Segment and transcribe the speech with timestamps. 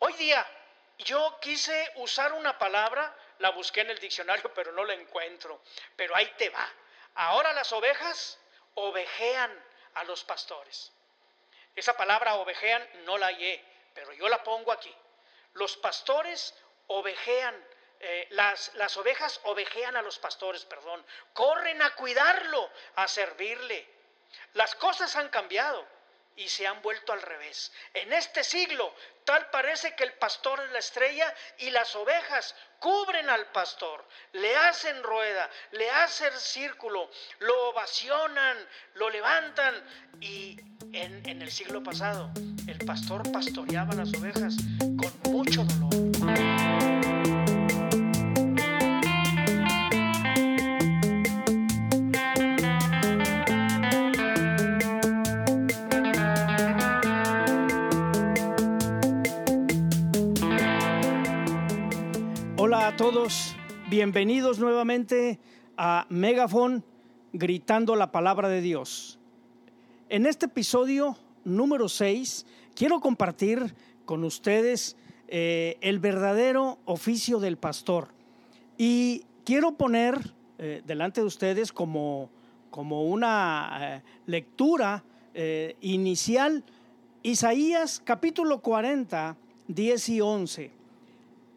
[0.00, 0.46] Hoy día
[0.98, 5.62] yo quise usar una palabra, la busqué en el diccionario, pero no la encuentro.
[5.96, 6.68] Pero ahí te va.
[7.14, 8.38] Ahora las ovejas
[8.74, 9.64] ovejean
[9.94, 10.92] a los pastores.
[11.74, 13.64] Esa palabra ovejean no la hallé,
[13.94, 14.94] pero yo la pongo aquí.
[15.54, 16.54] Los pastores
[16.88, 17.54] ovejean,
[18.00, 23.88] eh, las, las ovejas ovejean a los pastores, perdón, corren a cuidarlo, a servirle.
[24.54, 25.86] Las cosas han cambiado
[26.38, 27.72] y se han vuelto al revés.
[27.92, 28.94] En este siglo,
[29.24, 34.56] tal parece que el pastor es la estrella y las ovejas cubren al pastor, le
[34.56, 37.10] hacen rueda, le hacen círculo,
[37.40, 38.56] lo ovacionan,
[38.94, 39.74] lo levantan
[40.20, 40.58] y
[40.92, 42.30] en, en el siglo pasado
[42.68, 44.54] el pastor pastoreaba las ovejas
[62.68, 63.56] Hola a todos,
[63.88, 65.40] bienvenidos nuevamente
[65.78, 66.84] a Megafon
[67.32, 69.18] gritando la palabra de Dios.
[70.10, 72.44] En este episodio número 6
[72.74, 78.08] quiero compartir con ustedes eh, el verdadero oficio del pastor
[78.76, 82.28] y quiero poner eh, delante de ustedes como,
[82.70, 85.02] como una eh, lectura
[85.80, 86.62] inicial
[87.22, 89.38] Isaías capítulo 40,
[89.68, 90.70] 10 y 11.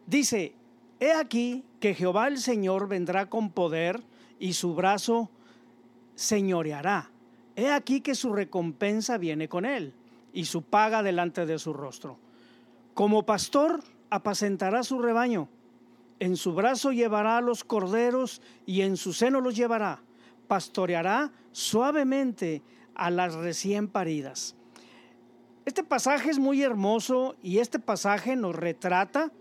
[0.06, 0.54] Dice,
[1.02, 4.04] He aquí que Jehová el Señor vendrá con poder
[4.38, 5.30] y su brazo
[6.14, 7.10] señoreará.
[7.56, 9.94] He aquí que su recompensa viene con él
[10.32, 12.18] y su paga delante de su rostro.
[12.94, 15.48] Como pastor apacentará su rebaño.
[16.20, 20.04] En su brazo llevará a los corderos y en su seno los llevará.
[20.46, 22.62] Pastoreará suavemente
[22.94, 24.54] a las recién paridas.
[25.64, 29.32] Este pasaje es muy hermoso y este pasaje nos retrata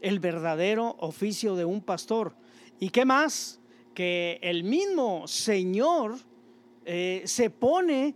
[0.00, 2.34] el verdadero oficio de un pastor.
[2.80, 3.60] ¿Y qué más?
[3.94, 6.16] Que el mismo Señor
[6.84, 8.14] eh, se pone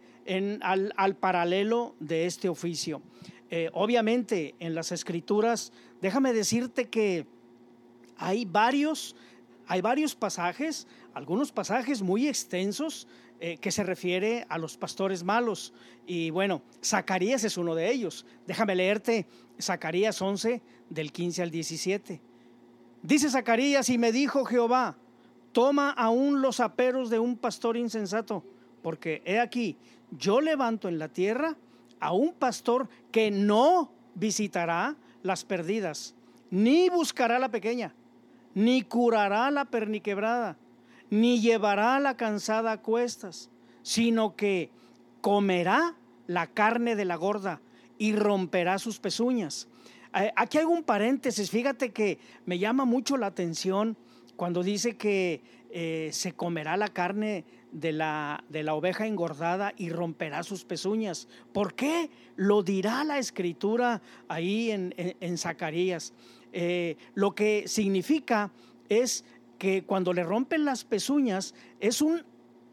[0.60, 3.02] al, al, paralelo de este oficio.
[3.50, 7.26] Eh, obviamente en las escrituras, déjame decirte que
[8.16, 9.14] hay varios,
[9.66, 13.06] hay varios pasajes, algunos pasajes muy extensos
[13.44, 15.72] eh, que se refiere a los pastores malos.
[16.06, 18.24] Y bueno, Zacarías es uno de ellos.
[18.46, 19.26] Déjame leerte
[19.60, 22.20] Zacarías 11 del 15 al 17.
[23.02, 24.96] Dice Zacarías, y me dijo Jehová,
[25.50, 28.44] toma aún los aperos de un pastor insensato,
[28.80, 29.76] porque he aquí,
[30.12, 31.56] yo levanto en la tierra
[31.98, 36.14] a un pastor que no visitará las perdidas,
[36.52, 37.92] ni buscará la pequeña,
[38.54, 40.56] ni curará la perniquebrada,
[41.12, 43.50] ni llevará la cansada a cuestas,
[43.82, 44.70] sino que
[45.20, 45.94] comerá
[46.26, 47.60] la carne de la gorda
[47.98, 49.68] y romperá sus pezuñas.
[50.18, 53.98] Eh, aquí hay un paréntesis, fíjate que me llama mucho la atención
[54.36, 59.90] cuando dice que eh, se comerá la carne de la, de la, oveja engordada y
[59.90, 61.28] romperá sus pezuñas.
[61.52, 62.08] ¿Por qué?
[62.36, 66.14] Lo dirá la escritura ahí en, en, Zacarías.
[66.54, 68.50] Eh, lo que significa
[68.88, 69.26] es
[69.62, 72.24] que cuando le rompen las pezuñas es un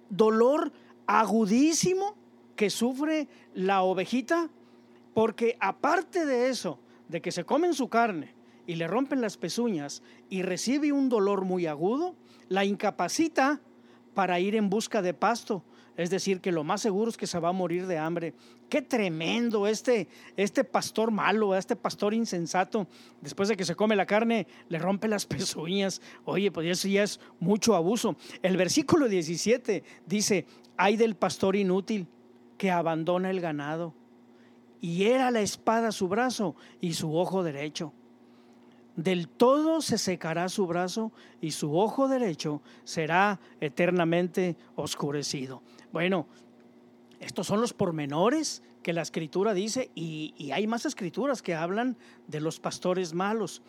[0.09, 0.72] dolor
[1.05, 2.16] agudísimo
[2.55, 4.50] que sufre la ovejita,
[5.13, 8.33] porque aparte de eso, de que se comen su carne
[8.66, 10.01] y le rompen las pezuñas
[10.31, 12.16] y recibe un dolor muy agudo,
[12.47, 13.61] la incapacita
[14.16, 15.63] para ir en busca de pasto
[16.00, 18.34] es decir, que lo más seguro es que se va a morir de hambre.
[18.70, 22.88] Qué tremendo este, este pastor malo, este pastor insensato,
[23.20, 26.02] después de que se come la carne, le rompe las pezuñas.
[26.24, 28.16] Oye, pues eso ya es mucho abuso.
[28.42, 30.46] El versículo 17 dice,
[30.78, 32.08] hay del pastor inútil
[32.58, 33.94] que abandona el ganado
[34.80, 37.92] y era la espada su brazo y su ojo derecho.
[38.96, 41.12] Del todo se secará su brazo
[41.42, 45.62] y su ojo derecho será eternamente oscurecido.
[45.91, 46.27] Bueno,
[47.19, 52.39] estos son los pormenores que la escritura dice y, hay más escrituras que hablan de
[52.39, 53.62] los pastores malos.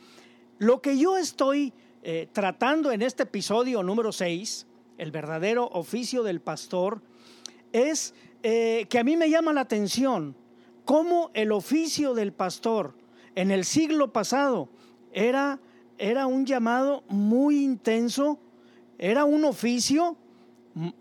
[0.59, 1.73] Lo que yo estoy
[2.03, 4.67] eh, tratando en este episodio número 6,
[4.99, 7.03] el verdadero oficio del pastor,
[7.73, 10.37] es eh, que a mí me llama la atención
[10.85, 12.95] cómo el oficio del pastor
[13.35, 14.69] en el siglo pasado
[15.13, 15.61] era,
[15.99, 18.39] era un llamado muy intenso,
[18.99, 20.17] era un oficio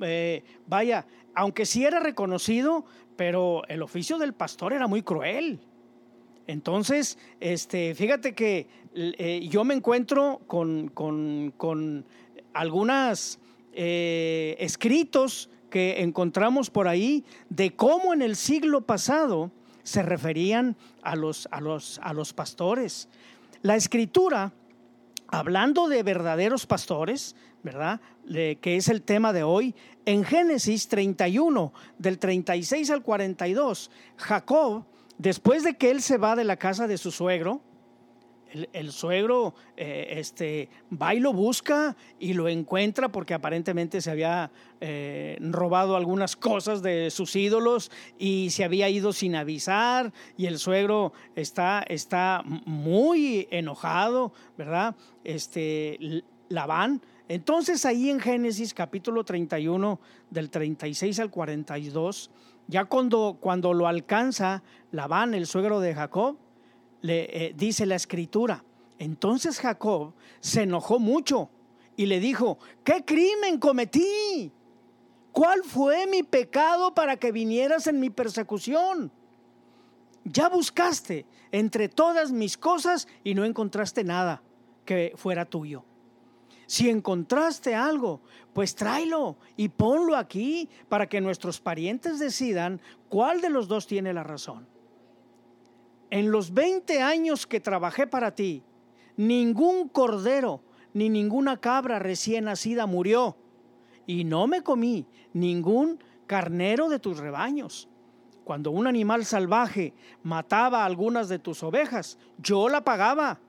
[0.01, 1.05] eh, vaya,
[1.35, 2.85] aunque sí era reconocido,
[3.15, 5.59] pero el oficio del pastor era muy cruel.
[6.47, 12.05] Entonces, este, fíjate que eh, yo me encuentro con, con, con
[12.53, 13.39] algunos
[13.73, 19.51] eh, escritos que encontramos por ahí de cómo en el siglo pasado
[19.83, 23.09] se referían a los, a los, a los pastores.
[23.61, 24.51] La escritura,
[25.31, 28.01] hablando de verdaderos pastores, ¿verdad?
[28.27, 34.85] que es el tema de hoy, en Génesis 31, del 36 al 42, Jacob,
[35.17, 37.61] después de que él se va de la casa de su suegro,
[38.73, 44.51] el, suegro eh, este, va y lo busca y lo encuentra porque aparentemente se había
[44.81, 50.59] eh, robado algunas cosas de sus ídolos y se había ido sin avisar y el
[50.59, 54.95] suegro está, está muy enojado, ¿verdad?
[55.23, 57.01] Este, Labán.
[57.27, 59.99] Entonces ahí en Génesis capítulo 31
[60.31, 62.31] del 36 al 42,
[62.67, 66.37] ya cuando, cuando lo alcanza Labán, el suegro de Jacob,
[67.01, 68.63] le eh, dice la escritura.
[68.97, 71.49] Entonces Jacob se enojó mucho
[71.95, 74.51] y le dijo, ¿qué crimen cometí?
[75.31, 79.11] ¿Cuál fue mi pecado para que vinieras en mi persecución?
[80.25, 84.43] Ya buscaste entre todas mis cosas y no encontraste nada
[84.85, 85.85] que fuera tuyo.
[86.67, 88.21] Si encontraste algo,
[88.53, 94.13] pues tráelo y ponlo aquí para que nuestros parientes decidan cuál de los dos tiene
[94.13, 94.67] la razón
[96.09, 98.63] en los 20 años que trabajé para ti,
[99.15, 100.61] ningún cordero
[100.93, 103.37] ni ninguna cabra recién nacida murió,
[104.07, 107.87] y no me comí ningún carnero de tus rebaños.
[108.43, 113.39] Cuando un animal salvaje mataba a algunas de tus ovejas, yo la pagaba.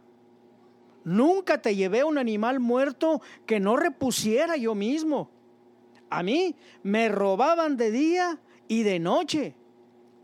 [1.04, 5.30] Nunca te llevé un animal muerto que no repusiera yo mismo.
[6.10, 9.56] A mí me robaban de día y de noche.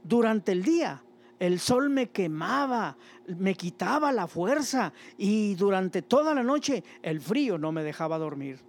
[0.02, 1.02] Durante el día
[1.38, 2.96] el sol me quemaba,
[3.26, 8.60] me quitaba la fuerza y durante toda la noche el frío no me dejaba dormir.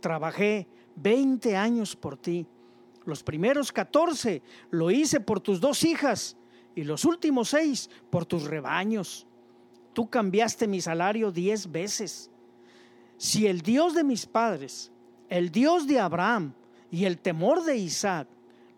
[0.00, 0.66] Trabajé
[0.96, 2.46] 20 años por ti.
[3.04, 6.36] Los primeros 14 lo hice por tus dos hijas
[6.74, 9.26] y los últimos seis por tus rebaños.
[9.92, 12.30] Tú cambiaste mi salario diez veces.
[13.16, 14.92] Si el Dios de mis padres,
[15.28, 16.54] el Dios de Abraham
[16.90, 18.28] y el temor de Isaac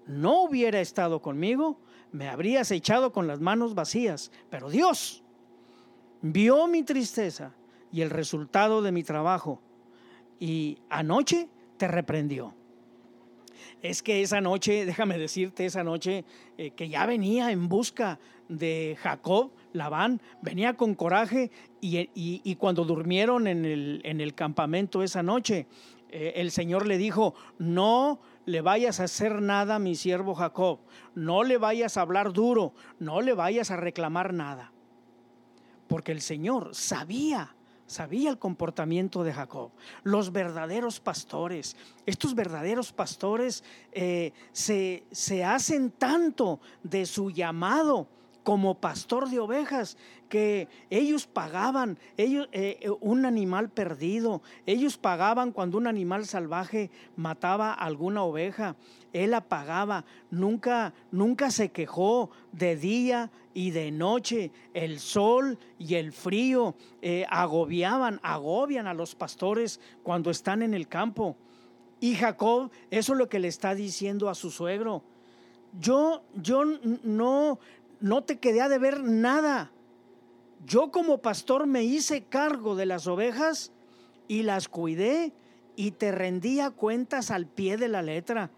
[0.06, 1.78] no hubiera estado conmigo,
[2.14, 5.24] me habrías echado con las manos vacías, pero Dios
[6.22, 7.52] vio mi tristeza
[7.90, 9.60] y el resultado de mi trabajo
[10.38, 12.54] y anoche te reprendió.
[13.82, 16.24] Es que esa noche, déjame decirte, esa noche
[16.56, 21.50] eh, que ya venía en busca de Jacob, Labán, venía con coraje
[21.80, 25.66] y, cuando durmieron en el, en el, campamento esa noche,
[26.10, 30.80] eh, el Señor le dijo, no le vayas a hacer nada a mi siervo Jacob,
[31.14, 34.72] no le vayas a hablar duro, no le vayas a reclamar nada.
[35.88, 37.54] Porque el Señor sabía,
[37.86, 39.70] sabía el comportamiento de Jacob.
[40.02, 41.76] Los verdaderos pastores,
[42.06, 48.08] estos verdaderos pastores eh, se, se hacen tanto de su llamado
[48.44, 49.96] como pastor de ovejas,
[50.28, 56.90] que ellos pagaban ellos, eh, eh, un animal perdido, ellos pagaban cuando un animal salvaje
[57.16, 58.76] mataba alguna oveja,
[59.12, 65.94] él la pagaba, nunca, nunca se quejó de día y de noche, el sol y
[65.94, 71.36] el frío eh, agobiaban, agobian a los pastores cuando están en el campo.
[72.00, 75.02] Y Jacob, eso es lo que le está diciendo a su suegro.
[75.80, 77.58] Yo, yo no,
[78.00, 79.72] no te quedé a deber nada.
[80.66, 83.72] Yo como pastor me hice cargo de las ovejas
[84.28, 85.32] y las cuidé
[85.76, 88.50] y te rendía cuentas al pie de la letra.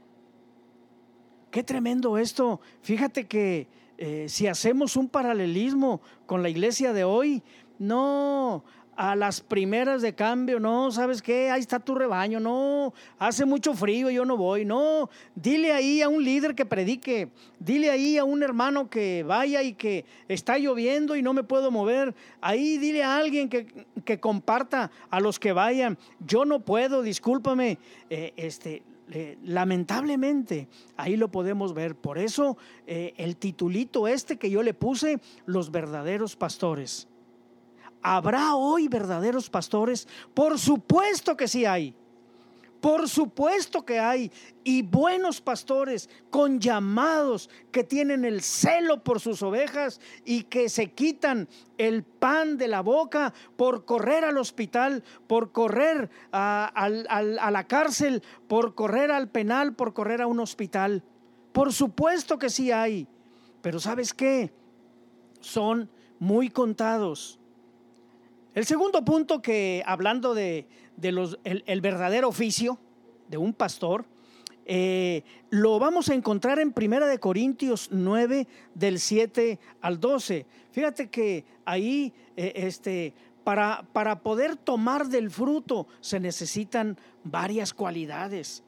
[1.51, 2.61] Qué tremendo esto.
[2.83, 7.43] Fíjate que eh, si hacemos un paralelismo con la iglesia de hoy,
[7.79, 8.65] no,
[8.97, 11.51] a las primeras de cambio, no, ¿sabes qué?
[11.51, 16.09] Ahí está tu rebaño, no, hace mucho frío, yo no voy, no, dile ahí a
[16.09, 21.15] un líder que predique, dile ahí a un hermano que vaya y que está lloviendo
[21.15, 23.67] y no me puedo mover, ahí dile a alguien que,
[24.05, 28.83] que comparta a los que vayan, yo no puedo, discúlpame, eh, este,
[29.45, 31.95] lamentablemente ahí lo podemos ver.
[31.95, 37.09] Por eso eh, el titulito este que yo le puse, los verdaderos pastores.
[38.09, 40.07] ¿Habrá hoy verdaderos pastores?
[40.33, 41.93] Por supuesto que sí hay.
[42.81, 44.31] Por supuesto que hay.
[44.63, 50.93] Y buenos pastores con llamados que tienen el celo por sus ovejas y que se
[50.93, 51.49] quitan
[51.79, 58.23] el pan de la boca por correr al hospital, por correr a, a la cárcel,
[58.47, 61.03] por correr al penal, por correr a un hospital.
[61.51, 63.09] Por supuesto que sí hay.
[63.63, 64.53] Pero ¿sabes qué?
[65.41, 67.41] Son muy contados
[68.57, 70.67] el segundo punto que, hablando de,
[71.03, 72.79] los, el, verdadero oficio
[73.29, 74.07] de un pastor,
[74.65, 80.47] eh, lo vamos a encontrar en Primera de Corintios 9, del 7 al 12.
[80.71, 83.13] Fíjate que ahí, eh, este,
[83.45, 88.65] para, para poder tomar del fruto se necesitan varias cualidades.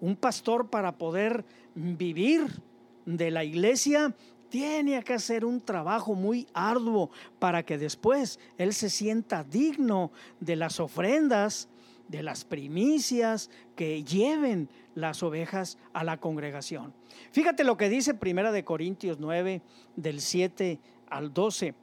[0.00, 1.44] Un pastor para poder
[1.76, 2.60] vivir
[3.06, 4.16] de la iglesia
[4.52, 10.56] tiene que hacer un trabajo muy arduo para que después él se sienta digno de
[10.56, 11.70] las ofrendas,
[12.08, 16.92] de las primicias que lleven las ovejas a la congregación.
[17.30, 19.62] Fíjate lo que dice Primera de Corintios 9
[19.96, 20.78] del 7
[21.08, 21.74] al 12.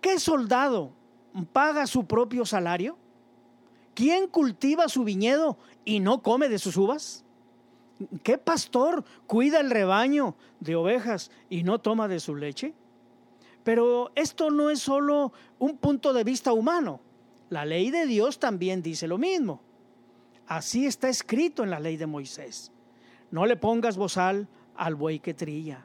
[0.00, 0.90] ¿Qué soldado
[1.52, 2.98] paga su propio salario?
[3.94, 7.24] ¿Quién cultiva su viñedo y no come de sus uvas?
[8.22, 12.74] ¿Qué pastor cuida el rebaño de ovejas y no toma de su leche?
[13.64, 17.00] Pero esto no es solo un punto de vista humano.
[17.50, 19.60] La ley de Dios también dice lo mismo.
[20.46, 22.72] Así está escrito en la ley de Moisés.
[23.30, 25.84] No le pongas bozal al buey que trilla.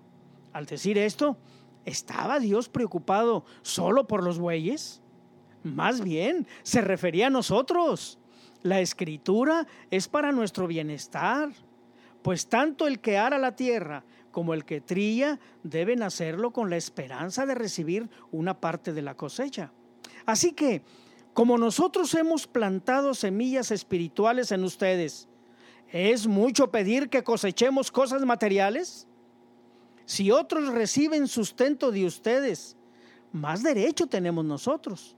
[0.53, 1.36] Al decir esto,
[1.84, 5.01] ¿estaba Dios preocupado solo por los bueyes?
[5.63, 8.20] Más bien, se refería a nosotros.
[8.62, 11.50] La escritura es para nuestro bienestar
[12.23, 16.77] pues tanto el que ara la tierra como el que trilla deben hacerlo con la
[16.77, 19.71] esperanza de recibir una parte de la cosecha.
[20.25, 20.81] Así que,
[21.33, 25.27] como nosotros hemos plantado semillas espirituales en ustedes,
[25.91, 29.07] ¿es mucho pedir que cosechemos cosas materiales?
[30.05, 32.75] Si otros reciben sustento de ustedes,
[33.31, 35.15] más derecho tenemos nosotros.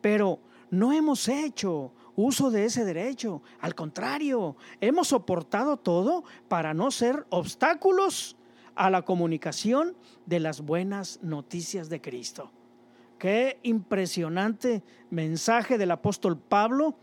[0.00, 3.42] Pero no hemos hecho uso de ese derecho.
[3.60, 8.36] Al contrario, hemos soportado todo para no ser obstáculos
[8.74, 12.50] a la comunicación de las buenas noticias de Cristo.
[13.18, 16.96] Qué impresionante mensaje del apóstol Pablo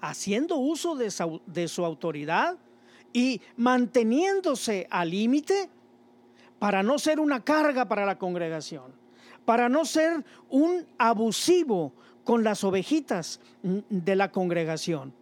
[0.00, 2.56] haciendo uso de su, autoridad
[3.12, 5.68] y manteniéndose al límite
[6.58, 8.92] para no ser una carga para la congregación,
[9.44, 11.92] para no ser un abusivo
[12.26, 15.14] con las ovejitas de la congregación.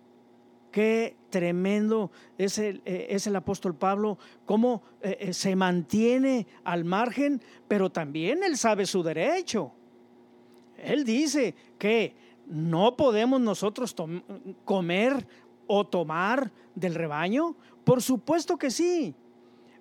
[0.73, 6.87] Qué tremendo es el, eh, es el apóstol Pablo, cómo eh, eh, se mantiene al
[6.87, 9.70] margen, pero también él sabe su derecho.
[10.78, 13.94] Él dice que no podemos nosotros
[14.64, 15.26] comer
[15.66, 17.54] o tomar del rebaño.
[17.84, 19.14] Por supuesto que sí,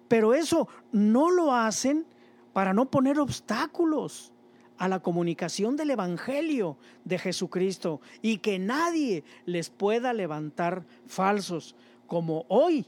[0.10, 2.06] pero eso no lo hacen
[2.52, 4.33] para no poner obstáculos
[4.78, 11.76] a la comunicación del Evangelio de Jesucristo y que nadie les pueda levantar falsos.
[12.08, 12.86] Como hoy,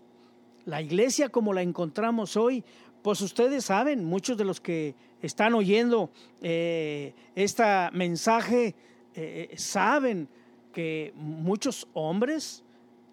[0.65, 2.63] la iglesia como la encontramos hoy,
[3.01, 6.09] pues ustedes saben, muchos de los que están oyendo
[6.41, 7.63] eh, este
[7.93, 8.75] mensaje
[9.13, 10.27] eh, saben
[10.73, 12.63] que muchos hombres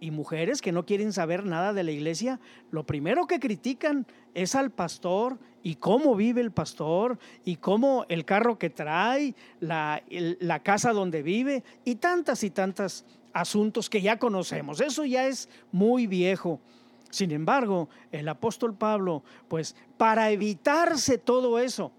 [0.01, 4.57] y mujeres que no quieren saber nada de la iglesia, lo primero que critican es
[4.57, 10.63] al pastor y cómo vive el pastor y cómo el carro que trae, la, la
[10.63, 14.81] casa donde vive y tantas y tantas asuntos que ya conocemos.
[14.81, 16.61] Eso ya es muy viejo.
[17.11, 21.93] Sin embargo, el apóstol Pablo, pues para evitarse todo eso,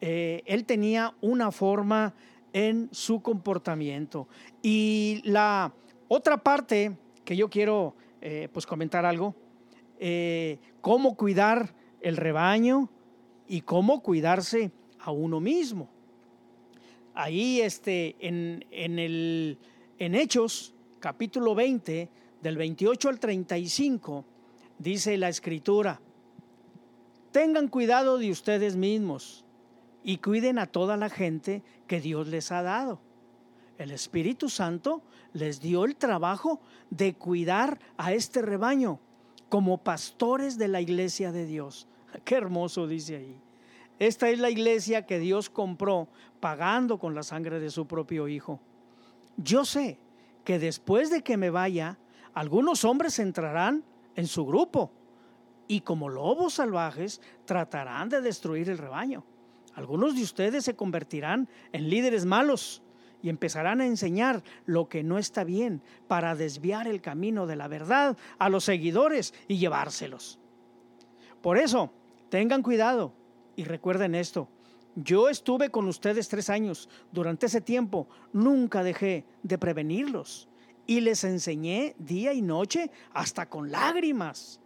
[0.00, 2.14] eh, él tenía una forma
[2.52, 4.28] en su comportamiento.
[4.62, 5.72] Y la
[6.08, 9.34] otra parte que yo quiero eh, pues comentar algo,
[9.98, 11.74] eh, cómo cuidar
[12.04, 12.90] el rebaño
[13.48, 14.70] y cómo cuidarse
[15.00, 15.88] a uno mismo.
[17.14, 19.58] Ahí este, en, en, el,
[19.98, 22.08] en Hechos, capítulo 20,
[22.42, 24.24] del 28 al 35,
[24.78, 25.98] dice la escritura,
[27.32, 29.42] tengan cuidado de ustedes mismos
[30.02, 33.00] y cuiden a toda la gente que Dios les ha dado.
[33.78, 39.00] El Espíritu Santo les dio el trabajo de cuidar a este rebaño
[39.48, 41.88] como pastores de la iglesia de Dios.
[42.24, 43.36] Qué hermoso dice ahí.
[43.98, 46.08] Esta es la iglesia que Dios compró
[46.40, 48.60] pagando con la sangre de su propio Hijo.
[49.36, 49.98] Yo sé
[50.44, 51.98] que después de que me vaya,
[52.34, 53.84] algunos hombres entrarán
[54.16, 54.90] en su grupo
[55.66, 59.24] y como lobos salvajes tratarán de destruir el rebaño.
[59.74, 62.82] Algunos de ustedes se convertirán en líderes malos
[63.22, 67.68] y empezarán a enseñar lo que no está bien para desviar el camino de la
[67.68, 70.38] verdad a los seguidores y llevárselos.
[71.40, 71.90] Por eso,
[72.34, 73.12] tengan cuidado
[73.54, 74.48] y recuerden esto.
[74.96, 76.88] Yo estuve con ustedes tres años.
[77.12, 80.48] Durante ese tiempo nunca dejé de prevenirlos
[80.84, 84.58] y les enseñé día y noche hasta con lágrimas.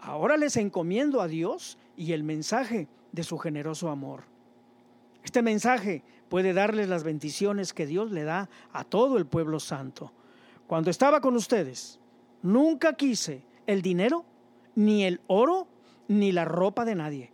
[0.00, 4.22] Ahora les encomiendo a Dios y el mensaje de su generoso amor.
[5.22, 10.14] Este mensaje puede darles las bendiciones que Dios le da a todo el pueblo santo.
[10.66, 12.00] Cuando estaba con ustedes,
[12.40, 14.24] nunca quise el dinero,
[14.74, 15.68] ni el oro,
[16.10, 17.32] ni la ropa de nadie.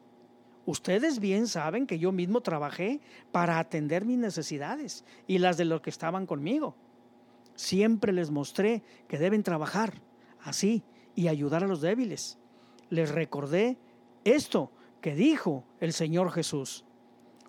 [0.66, 3.00] Ustedes bien saben que yo mismo trabajé
[3.33, 6.76] para atender mis necesidades y las de los que estaban conmigo.
[7.54, 9.95] Siempre les mostré que deben trabajar
[10.42, 10.83] así
[11.14, 12.38] y ayudar a los débiles.
[12.90, 13.78] Les recordé
[14.25, 16.85] esto que dijo el Señor Jesús.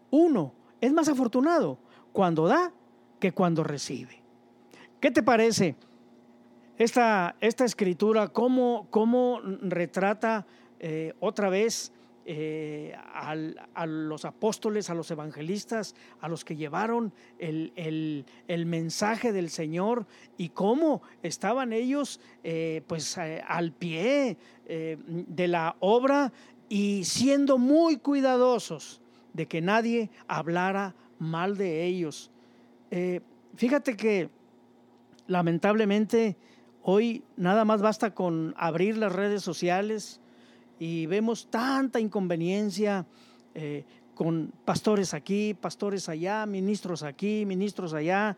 [0.10, 1.78] Uno es más afortunado
[2.14, 2.72] cuando da
[3.20, 4.24] que cuando recibe.
[5.02, 5.76] ¿Qué te parece
[6.78, 8.30] esta, esta escritura?
[8.30, 10.48] ¿Cómo, cómo retrata
[10.80, 11.92] eh, otra vez
[12.26, 18.26] eh, a los apóstoles, a los evangelistas, a los que llevaron el,
[18.66, 20.06] mensaje del Señor
[20.38, 26.34] y cómo estaban ellos eh, pues al pie de la obra
[26.68, 29.00] y siendo muy cuidadosos
[29.32, 32.30] de que nadie hablara mal de ellos.
[33.56, 34.30] fíjate que
[35.28, 36.36] lamentablemente
[36.82, 40.20] hoy nada más basta con abrir las redes sociales,
[40.80, 43.06] y vemos tanta inconveniencia
[43.54, 48.38] eh, con pastores aquí, pastores allá, ministros aquí, ministros allá.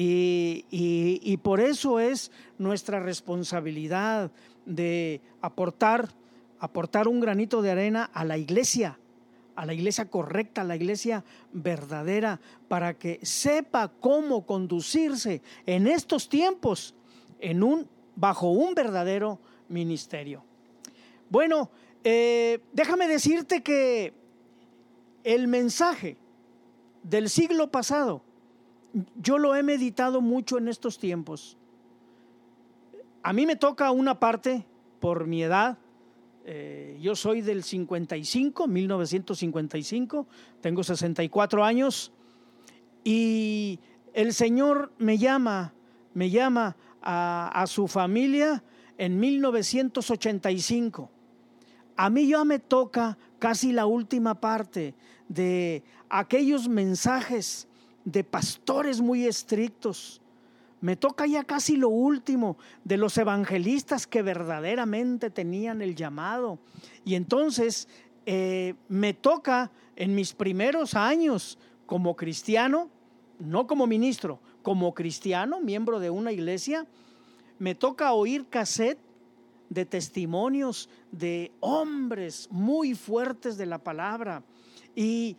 [0.00, 4.30] Y, por eso es nuestra responsabilidad
[4.64, 6.08] de aportar,
[6.60, 8.98] aportar un granito de arena a la iglesia,
[9.56, 16.28] a la iglesia correcta, a la iglesia verdadera, para que sepa cómo conducirse en estos
[16.28, 16.94] tiempos
[17.40, 20.47] en un, bajo un verdadero ministerio.
[21.30, 21.70] Bueno,
[22.04, 24.14] eh, déjame decirte que
[25.24, 26.16] el mensaje
[27.02, 28.22] del siglo pasado,
[29.16, 31.56] yo lo he meditado mucho en estos tiempos.
[33.22, 34.64] A mí me toca una parte
[35.00, 35.78] por mi edad.
[36.44, 40.26] Eh, yo soy del 55, 1955,
[40.62, 42.10] tengo 64 años
[43.04, 43.80] y
[44.14, 45.74] el Señor me llama,
[46.14, 48.64] me llama a, a su familia
[48.96, 51.10] en 1985.
[51.98, 54.94] A mí ya me toca casi la última parte
[55.28, 57.66] de aquellos mensajes
[58.04, 60.20] de pastores muy estrictos.
[60.80, 66.60] Me toca ya casi lo último de los evangelistas que verdaderamente tenían el llamado.
[67.04, 67.88] Y entonces
[68.26, 72.90] eh, me toca en mis primeros años como cristiano,
[73.40, 76.86] no como ministro, como cristiano, miembro de una iglesia,
[77.58, 79.00] me toca oír cassette
[79.68, 84.42] de testimonios de hombres muy fuertes de la palabra.
[84.94, 85.36] Y,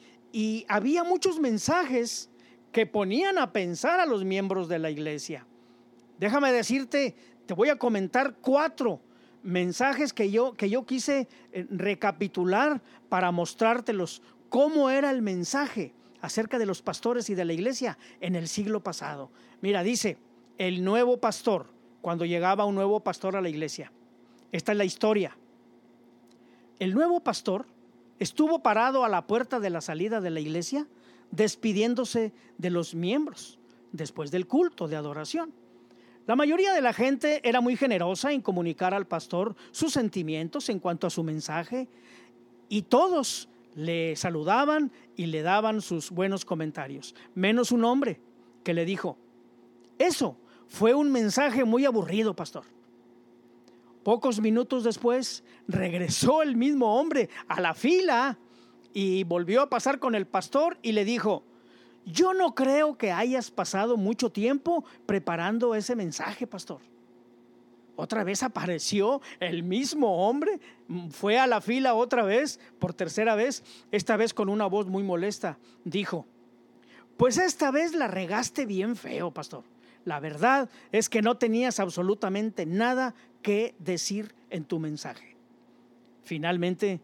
[0.67, 2.29] había muchos mensajes
[2.71, 5.47] que ponían a pensar a los miembros de la iglesia.
[6.19, 7.15] Déjame decirte,
[7.47, 9.01] te voy a comentar cuatro
[9.41, 16.59] mensajes que yo, que yo quise eh, recapitular para mostrártelos cómo era el mensaje acerca
[16.59, 19.31] de los pastores y de la iglesia en el siglo pasado.
[19.61, 20.17] Mira, dice,
[20.59, 21.67] el nuevo pastor,
[22.01, 23.91] cuando llegaba un nuevo pastor a la iglesia.
[24.51, 25.37] Esta es la historia.
[26.79, 27.65] El nuevo pastor
[28.19, 30.87] estuvo parado a la puerta de la salida de la iglesia
[31.31, 33.59] despidiéndose de los miembros
[33.91, 35.53] después del culto de adoración.
[36.25, 40.79] La mayoría de la gente era muy generosa en comunicar al pastor sus sentimientos en
[40.79, 41.87] cuanto a su mensaje
[42.69, 48.19] y todos le saludaban y le daban sus buenos comentarios, menos un hombre
[48.63, 49.17] que le dijo,
[49.97, 52.63] eso fue un mensaje muy aburrido, pastor.
[54.03, 58.37] Pocos minutos después regresó el mismo hombre a la fila
[58.93, 61.43] y volvió a pasar con el pastor y le dijo,
[62.05, 66.79] yo no creo que hayas pasado mucho tiempo preparando ese mensaje, pastor.
[67.95, 70.61] Otra vez apareció el mismo hombre,
[71.11, 75.03] fue a la fila otra vez, por tercera vez, esta vez con una voz muy
[75.03, 75.59] molesta.
[75.83, 76.25] Dijo,
[77.17, 79.65] pues esta vez la regaste bien feo, pastor.
[80.09, 85.35] La verdad es que no tenías absolutamente nada que decir en tu mensaje.
[86.23, 86.99] Finalmente,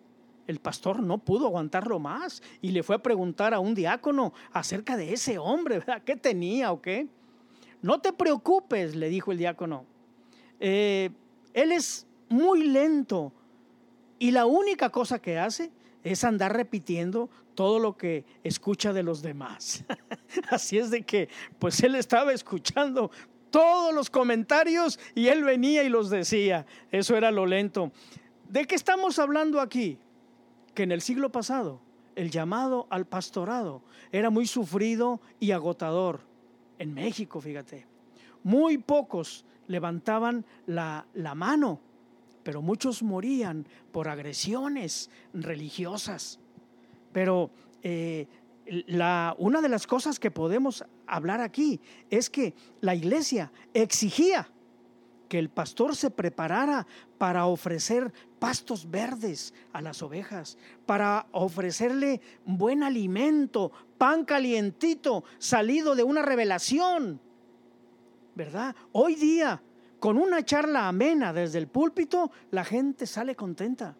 [0.47, 4.97] el pastor no pudo aguantarlo más y le fue a preguntar a un diácono acerca
[4.97, 6.01] de ese hombre, ¿verdad?
[6.03, 7.07] ¿Qué tenía o qué?
[7.83, 9.85] No te preocupes, le dijo el diácono.
[10.59, 11.11] Eh,
[11.53, 13.31] él es muy lento
[14.17, 15.69] y la única cosa que hace
[16.05, 19.83] es andar repitiendo todo lo que escucha de los demás.
[20.49, 23.09] Así es de que, pues él estaba escuchando
[23.49, 26.67] todos los comentarios y él venía y los decía.
[26.91, 27.91] Eso era lo lento.
[28.47, 29.97] ¿De qué estamos hablando aquí?
[30.75, 31.81] Que en el siglo pasado
[32.15, 36.19] el llamado al pastorado era muy sufrido y agotador.
[36.77, 37.87] En México, fíjate.
[38.43, 41.81] Muy pocos levantaban la, la mano
[42.45, 46.39] pero muchos morían por agresiones religiosas.
[47.11, 47.49] Pero
[47.81, 48.27] eh,
[48.85, 51.81] la, una de las cosas que podemos hablar aquí
[52.11, 54.47] es que la iglesia exigía
[55.27, 56.85] que el pastor se preparara
[57.17, 66.03] para ofrecer pastos verdes a las ovejas, para ofrecerle buen alimento, pan calientito, salido de
[66.03, 67.19] una revelación.
[68.35, 68.75] ¿Verdad?
[68.91, 69.63] Hoy día,
[69.99, 73.95] con una charla amena desde el púlpito, la gente sale contenta.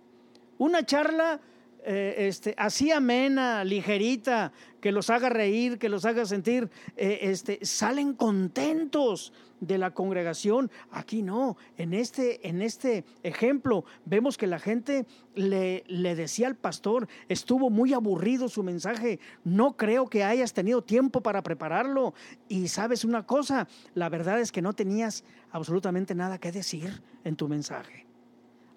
[0.58, 1.40] Una charla
[1.88, 7.64] eh, este, así amena, ligerita, que los haga reír, que los haga sentir, eh, este,
[7.64, 10.72] salen contentos de la congregación.
[10.90, 16.56] Aquí no, en este, en este ejemplo vemos que la gente le, le decía al
[16.56, 22.16] pastor, estuvo muy aburrido su mensaje, no creo que hayas tenido tiempo para prepararlo.
[22.48, 27.36] Y sabes una cosa, la verdad es que no tenías absolutamente nada que decir en
[27.36, 28.08] tu mensaje.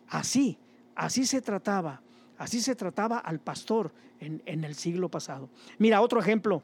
[0.09, 0.59] Así,
[0.94, 2.03] así se trataba
[2.38, 5.51] Así se trataba al pastor en, el siglo pasado.
[5.79, 6.62] Mira, otro ejemplo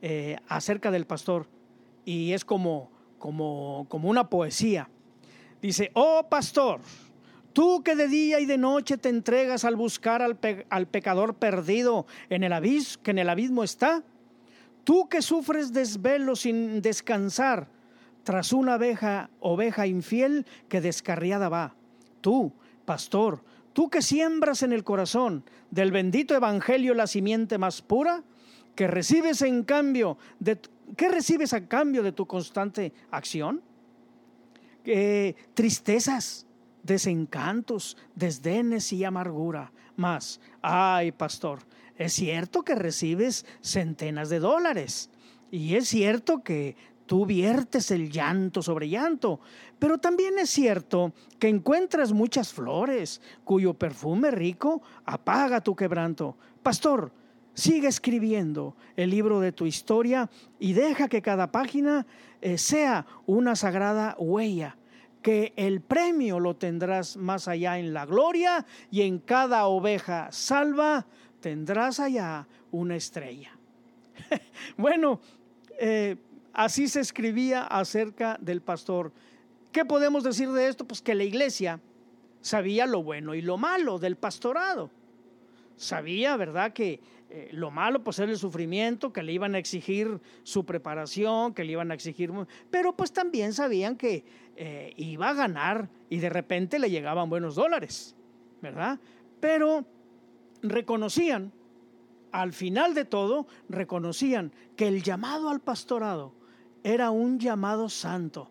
[0.00, 1.46] eh, acerca del pastor,
[2.04, 4.88] y es como, como, como una poesía.
[5.60, 6.80] Dice, oh pastor,
[7.52, 12.06] tú que de día y de noche te entregas al buscar al, al pecador perdido
[12.28, 14.02] en el abismo, que en el abismo está,
[14.84, 17.68] tú que sufres desvelo sin descansar
[18.24, 21.74] tras una oveja, oveja infiel que descarriada va,
[22.20, 22.52] tú,
[22.84, 23.42] pastor,
[23.74, 28.22] Tú que siembras en el corazón del bendito evangelio la simiente más pura,
[28.74, 30.58] que recibes en cambio de
[30.96, 33.62] ¿qué recibes a cambio de tu constante acción?
[35.54, 36.46] tristezas,
[36.82, 39.72] desencantos, desdenes y amargura.
[39.96, 41.60] Más, ay, pastor,
[41.96, 45.08] es cierto que recibes centenas de dólares
[45.50, 49.40] y es cierto que Tú viertes el llanto sobre llanto,
[49.78, 56.36] pero también es cierto que encuentras muchas flores cuyo perfume rico apaga tu quebranto.
[56.62, 57.12] Pastor,
[57.52, 62.06] sigue escribiendo el libro de tu historia y deja que cada página
[62.40, 64.76] eh, sea una sagrada huella,
[65.22, 71.06] que el premio lo tendrás más allá en la gloria y en cada oveja salva
[71.40, 73.50] tendrás allá una estrella.
[74.76, 75.20] bueno,
[75.78, 76.16] eh,
[76.54, 79.12] Así se escribía acerca del pastor.
[79.72, 80.86] ¿Qué podemos decir de esto?
[80.86, 81.80] Pues que la iglesia
[82.40, 84.88] sabía lo bueno y lo malo del pastorado.
[85.76, 90.20] Sabía, ¿verdad?, que eh, lo malo pues era el sufrimiento, que le iban a exigir
[90.44, 92.30] su preparación, que le iban a exigir...
[92.70, 97.56] Pero pues también sabían que eh, iba a ganar y de repente le llegaban buenos
[97.56, 98.14] dólares,
[98.62, 99.00] ¿verdad?
[99.40, 99.84] Pero
[100.62, 101.50] reconocían,
[102.30, 106.43] al final de todo, reconocían que el llamado al pastorado
[106.84, 108.48] era un llamado santo.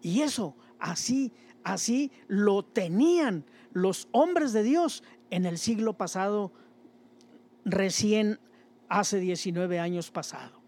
[0.00, 1.32] Y eso, así,
[1.64, 6.52] así lo tenían los hombres de Dios en el siglo pasado,
[7.64, 8.38] recién
[8.88, 10.58] hace 19 años pasado.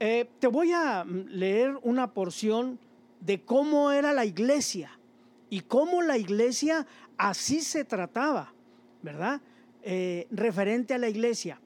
[0.00, 2.80] Eh, te voy a leer una porción
[3.20, 4.98] de cómo era la iglesia
[5.48, 8.52] y cómo la iglesia así se trataba,
[9.02, 9.40] ¿verdad?
[9.82, 11.60] Eh, referente a la iglesia.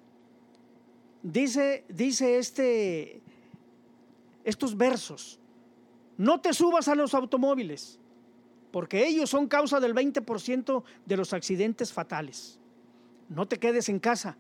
[1.23, 3.21] Dice, dice este,
[4.45, 5.39] estos versos.
[6.17, 7.99] No te subas a los automóviles,
[8.71, 12.59] porque ellos son causa del 20% de los accidentes fatales.
[13.29, 14.37] No te quedes en casa.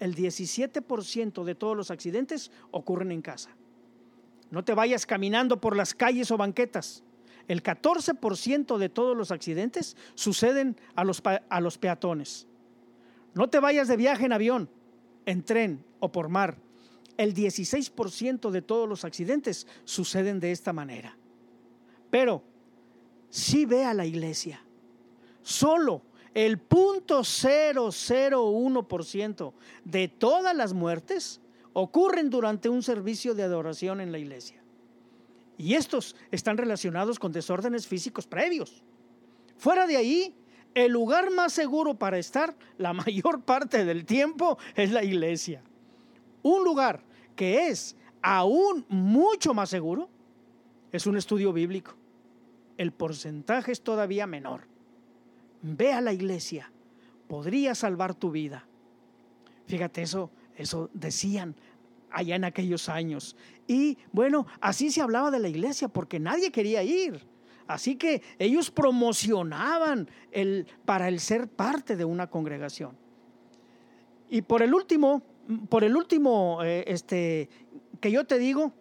[0.00, 3.50] El 17% de todos los accidentes ocurren en casa.
[4.50, 7.04] No te vayas caminando por las calles o banquetas.
[7.48, 12.46] El 14% de todos los accidentes suceden a los, a los peatones.
[13.34, 14.68] No te vayas de viaje en avión,
[15.24, 16.58] en tren o por mar
[17.16, 21.16] el 16% de todos los accidentes suceden de esta manera.
[22.10, 22.42] Pero
[23.28, 24.60] si ve a la iglesia,
[25.42, 26.02] solo
[26.34, 29.52] el punto 001%
[29.84, 31.40] de todas las muertes
[31.72, 34.62] ocurren durante un servicio de adoración en la iglesia.
[35.58, 38.82] Y estos están relacionados con desórdenes físicos previos.
[39.56, 40.34] Fuera de ahí,
[40.74, 45.62] el lugar más seguro para estar la mayor parte del tiempo es la iglesia.
[46.42, 47.02] Un lugar
[47.36, 50.08] que es aún mucho más seguro
[50.90, 51.94] es un estudio bíblico.
[52.76, 54.62] El porcentaje es todavía menor.
[55.62, 56.70] Ve a la iglesia,
[57.28, 58.66] podría salvar tu vida.
[59.66, 61.54] Fíjate eso, eso decían
[62.10, 63.36] allá en aquellos años.
[63.66, 67.24] Y bueno, así se hablaba de la iglesia porque nadie quería ir.
[67.66, 72.96] Así que ellos promocionaban el, para el ser parte de una congregación.
[74.28, 75.22] Y por el último,
[75.68, 77.48] por el último, eh, este,
[78.00, 78.72] que yo te digo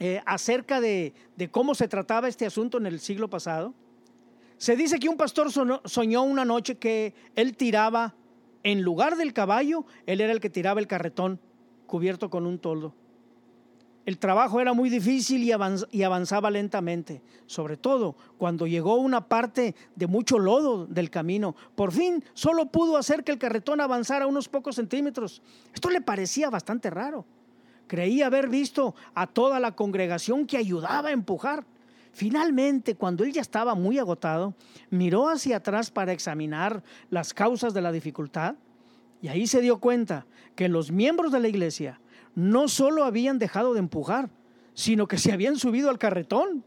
[0.00, 1.12] eh, acerca de,
[1.50, 3.74] cómo se trataba este asunto en el siglo pasado,
[4.56, 8.14] se dice que un pastor soñó una noche que él tiraba,
[8.64, 11.40] en lugar del caballo, él era el que tiraba el carretón
[11.86, 12.92] cubierto con un toldo.
[14.08, 20.06] El trabajo era muy difícil y, avanzaba lentamente, sobre todo cuando llegó una parte de
[20.06, 21.54] mucho lodo del camino.
[21.74, 25.42] Por fin solo pudo hacer que el carretón avanzara unos pocos centímetros.
[25.74, 27.26] Esto le parecía bastante raro.
[27.86, 31.66] Creía haber visto a toda la congregación que ayudaba a empujar.
[32.14, 34.54] Finalmente, cuando él ya estaba muy agotado,
[34.88, 38.54] miró hacia atrás para examinar las causas de la dificultad
[39.20, 42.00] y ahí se dio cuenta que los miembros de la iglesia
[42.38, 44.30] no solo habían dejado de empujar,
[44.72, 46.62] sino que se habían subido al carretón.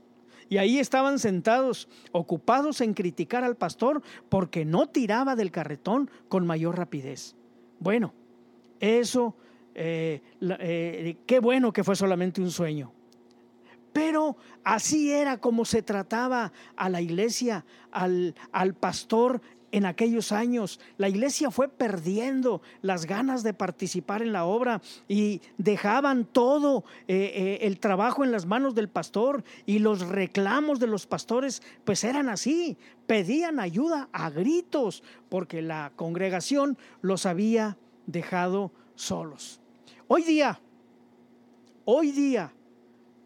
[0.50, 6.46] Y ahí estaban sentados, ocupados en criticar al pastor porque no tiraba del carretón con
[6.46, 7.38] mayor rapidez.
[7.80, 8.14] Bueno,
[8.82, 9.34] eso,
[9.74, 12.92] eh, eh, qué bueno que fue solamente un sueño.
[13.94, 20.80] Pero así era como se trataba a la iglesia, al, al pastor en aquellos años.
[20.98, 27.32] La iglesia fue perdiendo las ganas de participar en la obra y dejaban todo eh,
[27.36, 32.04] eh, el trabajo en las manos del pastor y los reclamos de los pastores pues
[32.04, 39.60] eran así, pedían ayuda a gritos porque la congregación los había dejado solos.
[40.08, 40.60] Hoy día,
[41.86, 42.54] hoy día,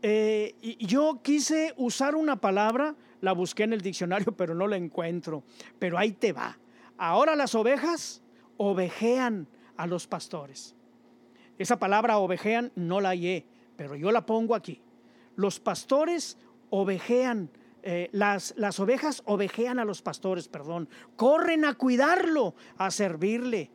[0.01, 5.43] eh, yo quise usar una palabra la busqué en el diccionario, pero no la encuentro.
[5.77, 6.57] Pero ahí te va.
[6.97, 8.21] Ahora las ovejas
[8.55, 10.75] ovejean a los pastores.
[11.57, 14.81] Esa palabra ovejean no la hallé, pero yo la pongo aquí.
[15.35, 16.37] Los pastores
[16.69, 17.49] ovejean,
[17.83, 20.87] eh, las, las ovejas ovejean a los pastores, perdón.
[21.15, 23.71] Corren a cuidarlo, a servirle.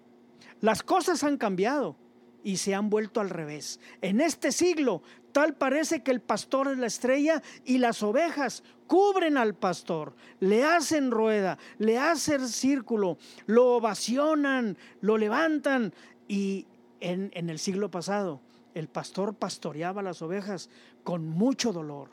[0.61, 1.97] Las cosas han cambiado
[2.43, 3.81] y se han vuelto al revés.
[4.01, 9.37] En este siglo, tal parece que el pastor es la estrella y las ovejas cubren
[9.37, 15.95] al pastor, le hacen rueda, le hacen círculo, lo ovacionan, lo levantan.
[16.27, 16.67] Y
[17.01, 18.41] en, en el siglo pasado,
[18.75, 20.71] el pastor pastoreaba las ovejas
[21.05, 22.09] con mucho dolor.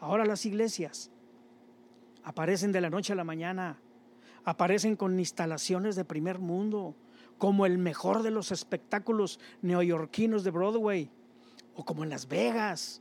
[0.00, 1.10] Ahora las iglesias
[2.24, 3.78] aparecen de la noche a la mañana,
[4.44, 6.94] aparecen con instalaciones de primer mundo
[7.38, 11.10] como el mejor de los espectáculos neoyorquinos de Broadway
[11.74, 13.00] o como en Las Vegas.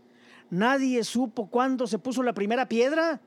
[0.50, 3.20] Nadie supo cuándo se puso la primera piedra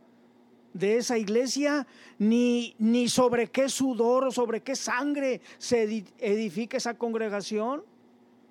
[0.73, 1.87] de esa iglesia,
[2.19, 5.83] ni, ni sobre qué sudor o sobre qué sangre se
[6.19, 7.83] edifica esa congregación.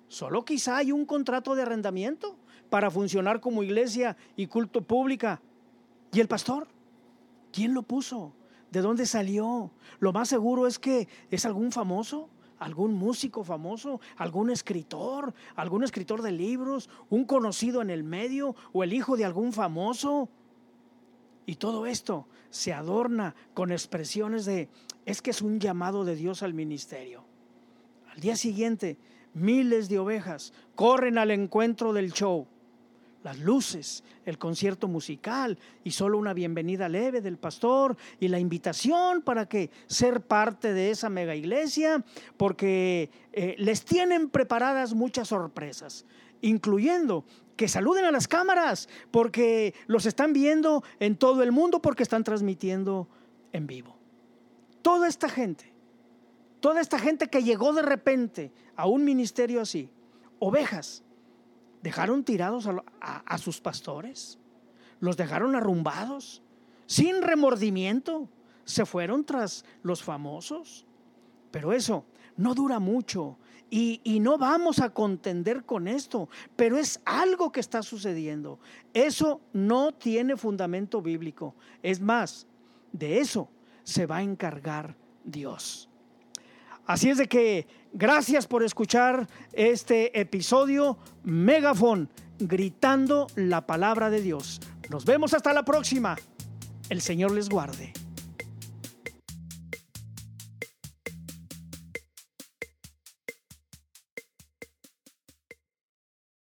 [0.08, 2.36] Solo quizá hay un contrato de arrendamiento
[2.68, 5.40] para funcionar como iglesia y culto pública.
[6.12, 6.68] ¿Y el pastor?
[7.52, 8.34] ¿Quién lo puso?
[8.70, 9.70] ¿De dónde salió?
[9.98, 12.28] Lo más seguro es que es algún famoso
[12.60, 18.84] algún músico famoso, algún escritor, algún escritor de libros, un conocido en el medio o
[18.84, 20.28] el hijo de algún famoso.
[21.46, 24.68] Y todo esto se adorna con expresiones de,
[25.06, 27.24] es que es un llamado de Dios al ministerio.
[28.12, 28.98] Al día siguiente,
[29.34, 32.46] miles de ovejas corren al encuentro del show
[33.22, 39.22] las luces, el concierto musical y solo una bienvenida leve del pastor y la invitación
[39.22, 42.04] para que ser parte de esa mega iglesia,
[42.36, 46.06] porque eh, les tienen preparadas muchas sorpresas,
[46.40, 47.24] incluyendo
[47.56, 52.24] que saluden a las cámaras, porque los están viendo en todo el mundo, porque están
[52.24, 53.06] transmitiendo
[53.52, 53.98] en vivo.
[54.80, 55.70] Toda esta gente,
[56.60, 59.90] toda esta gente que llegó de repente a un ministerio así,
[60.38, 61.04] ovejas,
[61.82, 62.68] dejaron tirados
[63.00, 64.38] a, sus pastores,
[65.00, 66.42] los dejaron arrumbados,
[66.86, 68.28] sin remordimiento,
[68.64, 70.86] se fueron tras los famosos.
[71.50, 72.04] Pero eso
[72.36, 73.38] no dura mucho
[73.70, 78.58] y, y, no vamos a contender con esto, pero es algo que está sucediendo.
[78.94, 81.54] Eso no tiene fundamento bíblico.
[81.82, 82.46] Es más,
[82.92, 83.48] de eso
[83.84, 85.89] se va a encargar Dios.
[86.86, 94.60] Así es de que gracias por escuchar este episodio Megafon, gritando la palabra de Dios.
[94.88, 96.16] Nos vemos hasta la próxima.
[96.88, 97.92] El Señor les guarde.